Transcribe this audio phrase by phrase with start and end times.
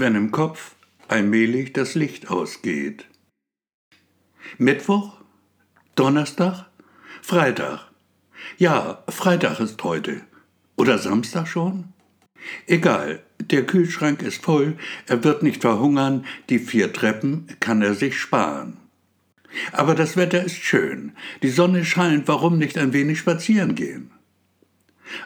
[0.00, 0.74] wenn im Kopf
[1.08, 3.06] allmählich das Licht ausgeht.
[4.56, 5.20] Mittwoch?
[5.94, 6.66] Donnerstag?
[7.22, 7.90] Freitag?
[8.56, 10.22] Ja, Freitag ist heute.
[10.76, 11.92] Oder Samstag schon?
[12.66, 14.76] Egal, der Kühlschrank ist voll,
[15.06, 18.76] er wird nicht verhungern, die vier Treppen kann er sich sparen.
[19.72, 21.12] Aber das Wetter ist schön,
[21.42, 24.10] die Sonne scheint, warum nicht ein wenig spazieren gehen?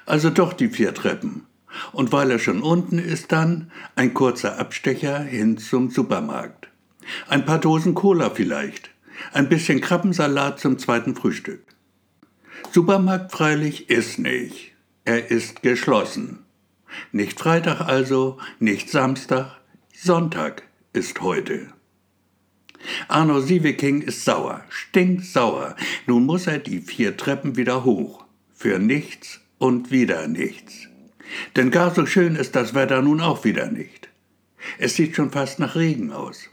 [0.06, 1.46] Also doch die vier Treppen.
[1.92, 6.68] Und weil er schon unten ist, dann ein kurzer Abstecher hin zum Supermarkt.
[7.28, 8.90] Ein paar Dosen Cola vielleicht,
[9.32, 11.64] ein bisschen Krabbensalat zum zweiten Frühstück.
[12.70, 14.72] Supermarkt freilich ist nicht.
[15.04, 16.44] Er ist geschlossen.
[17.10, 19.60] Nicht Freitag also, nicht Samstag,
[19.94, 21.72] Sonntag ist heute.
[23.08, 25.76] Arno Sieveking ist sauer, stinksauer.
[26.06, 28.24] Nun muss er die vier Treppen wieder hoch.
[28.54, 30.88] Für nichts und wieder nichts.
[31.56, 34.08] Denn gar so schön ist das Wetter nun auch wieder nicht.
[34.78, 36.48] Es sieht schon fast nach Regen aus.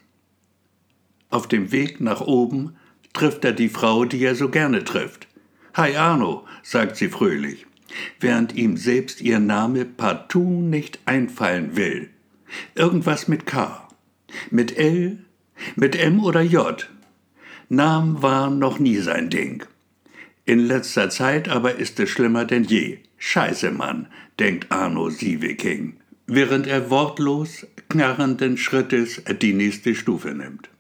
[1.30, 2.76] Auf dem Weg nach oben
[3.14, 5.28] trifft er die Frau, die er so gerne trifft.
[5.76, 7.66] Hi Arno, sagt sie fröhlich,
[8.20, 12.10] während ihm selbst ihr Name partout nicht einfallen will.
[12.76, 13.88] Irgendwas mit K.
[14.50, 15.20] Mit L,
[15.76, 16.90] mit M oder J.
[17.70, 19.64] Namen waren noch nie sein Ding.
[20.50, 22.98] In letzter Zeit aber ist es schlimmer denn je.
[23.20, 24.08] Scheiße, Mann,
[24.40, 30.72] denkt Arno Sieveking, während er wortlos, knarrenden Schrittes die nächste Stufe nimmt.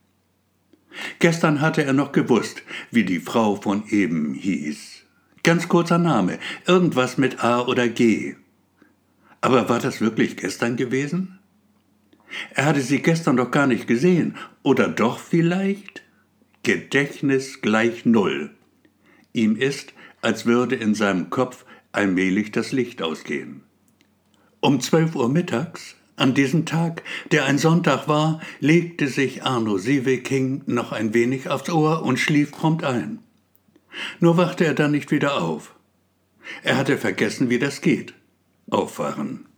[1.19, 5.03] Gestern hatte er noch gewusst, wie die Frau von eben hieß.
[5.43, 8.37] Ganz kurzer Name, irgendwas mit A oder G.
[9.39, 11.37] Aber war das wirklich gestern gewesen?
[12.55, 14.35] Er hatte sie gestern doch gar nicht gesehen.
[14.63, 16.01] Oder doch vielleicht?
[16.63, 18.49] Gedächtnis gleich Null.
[19.39, 23.61] Ihm ist, als würde in seinem Kopf allmählich das Licht ausgehen.
[24.59, 30.63] Um zwölf Uhr mittags an diesem Tag, der ein Sonntag war, legte sich Arno Sieveking
[30.65, 33.19] noch ein wenig aufs Ohr und schlief prompt ein.
[34.19, 35.73] Nur wachte er dann nicht wieder auf.
[36.61, 38.13] Er hatte vergessen, wie das geht.
[38.69, 39.48] Aufwachen.